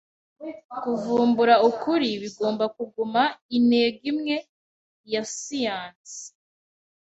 [0.81, 3.23] Kuvumbura ukuri bigomba kuguma
[3.57, 4.35] intego imwe
[5.11, 6.21] ya siyanse.